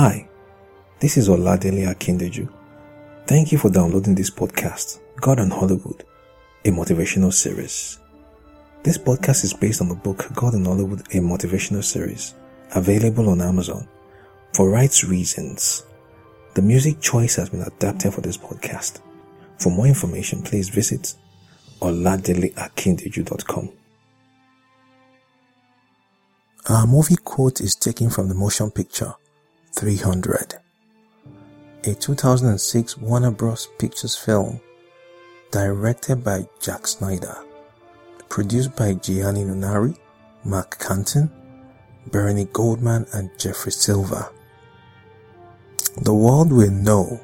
[0.00, 0.28] Hi,
[1.00, 2.48] this is Oladele Akindeju.
[3.26, 6.04] Thank you for downloading this podcast, God and Hollywood,
[6.64, 7.98] a motivational series.
[8.84, 12.36] This podcast is based on the book God and Hollywood, a motivational series,
[12.76, 13.88] available on Amazon.
[14.52, 15.84] For rights reasons,
[16.54, 19.00] the music choice has been adapted for this podcast.
[19.58, 21.16] For more information, please visit
[21.80, 23.70] oladeleakindeju.com.
[26.68, 29.14] Our movie quote is taken from the motion picture
[29.78, 30.54] 300,
[31.84, 33.68] a 2006 Warner Bros.
[33.78, 34.60] Pictures film
[35.52, 37.36] directed by Zack Snyder,
[38.28, 39.96] produced by Gianni Nunari,
[40.44, 41.30] Mark Canton,
[42.08, 44.28] Bernie Goldman, and Jeffrey Silver.
[46.02, 47.20] The world will know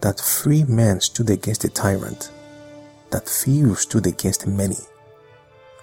[0.00, 2.32] that free men stood against a tyrant,
[3.10, 4.78] that few stood against many,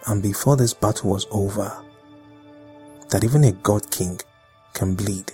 [0.07, 1.77] and before this battle was over,
[3.09, 4.19] that even a god king
[4.77, 5.31] can bleed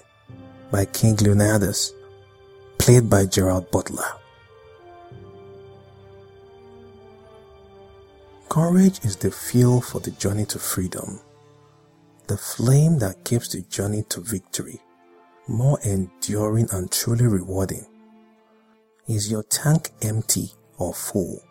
[0.71, 1.93] by King Leonidas,
[2.77, 4.07] played by Gerard Butler.
[8.47, 11.19] Courage is the fuel for the journey to freedom,
[12.27, 14.79] the flame that keeps the journey to victory
[15.47, 17.85] more enduring and truly rewarding.
[19.07, 21.41] Is your tank empty or full?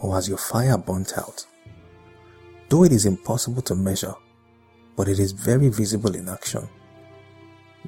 [0.00, 1.44] Or has your fire burnt out?
[2.68, 4.14] Though it is impossible to measure,
[4.98, 6.68] but it is very visible in action.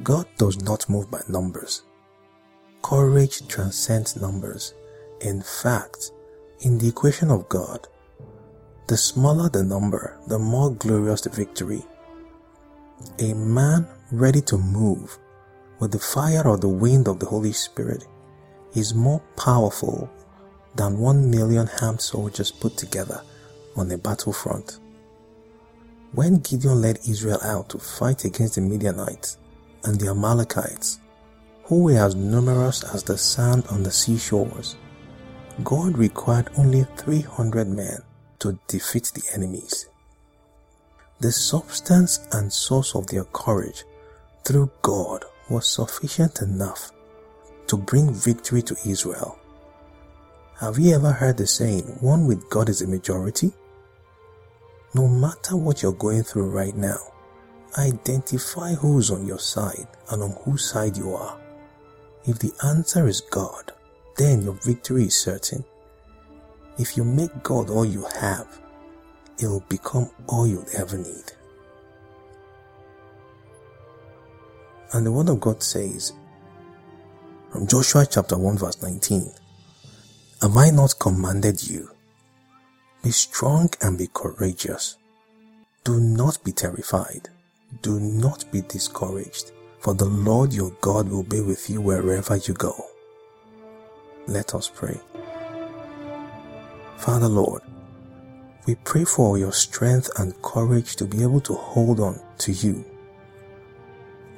[0.04, 1.82] God does not move by numbers.
[2.82, 4.74] Courage transcends numbers.
[5.20, 6.12] In fact,
[6.60, 7.88] in the equation of God,
[8.86, 11.84] the smaller the number, the more glorious the victory.
[13.18, 15.18] A man ready to move
[15.80, 18.06] with the fire or the wind of the Holy Spirit
[18.76, 20.08] is more powerful
[20.76, 23.20] than one million armed soldiers put together
[23.76, 24.78] on a battlefront.
[26.12, 29.38] When Gideon led Israel out to fight against the Midianites
[29.84, 30.98] and the Amalekites,
[31.64, 34.76] who were as numerous as the sand on the seashores,
[35.62, 37.98] God required only 300 men
[38.40, 39.88] to defeat the enemies.
[41.20, 43.84] The substance and source of their courage
[44.44, 46.90] through God was sufficient enough
[47.68, 49.38] to bring victory to Israel.
[50.58, 53.52] Have you ever heard the saying, one with God is a majority?
[54.94, 56.98] No matter what you're going through right now,
[57.78, 61.38] identify who's on your side and on whose side you are.
[62.26, 63.72] If the answer is God,
[64.16, 65.64] then your victory is certain.
[66.78, 68.60] If you make God all you have,
[69.38, 71.32] it will become all you'll ever need.
[74.92, 76.12] And the word of God says,
[77.52, 79.30] from Joshua chapter 1 verse 19,
[80.42, 81.90] Have I not commanded you?
[83.02, 84.96] Be strong and be courageous.
[85.84, 87.30] Do not be terrified.
[87.82, 92.52] Do not be discouraged, for the Lord your God will be with you wherever you
[92.52, 92.74] go.
[94.26, 95.00] Let us pray.
[96.98, 97.62] Father Lord,
[98.66, 102.84] we pray for your strength and courage to be able to hold on to you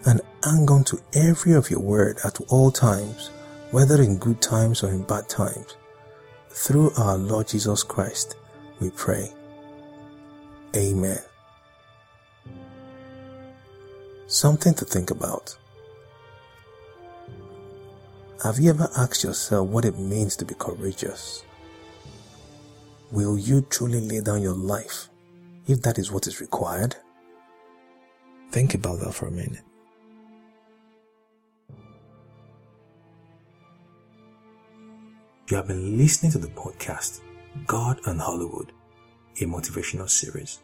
[0.06, 3.30] and hang on to every of your word at all times,
[3.72, 5.76] whether in good times or in bad times.
[6.50, 8.36] Through our Lord Jesus Christ,
[8.80, 9.32] we pray.
[10.74, 11.18] Amen.
[14.26, 15.56] Something to think about.
[18.42, 21.44] Have you ever asked yourself what it means to be courageous?
[23.12, 25.08] Will you truly lay down your life
[25.66, 26.96] if that is what is required?
[28.50, 29.62] Think about that for a minute.
[35.48, 37.20] You have been listening to the podcast
[37.66, 38.72] God and Hollywood,
[39.40, 40.60] a motivational series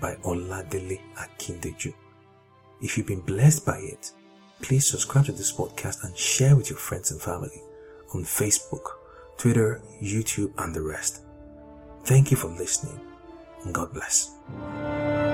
[0.00, 1.92] by Oladele Akindeju.
[2.80, 4.12] If you've been blessed by it,
[4.60, 7.62] please subscribe to this podcast and share with your friends and family
[8.14, 8.84] on Facebook,
[9.36, 11.22] Twitter, YouTube, and the rest.
[12.04, 13.00] Thank you for listening,
[13.64, 15.31] and God bless.